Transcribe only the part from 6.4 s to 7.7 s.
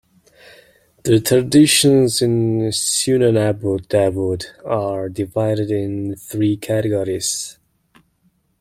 categories.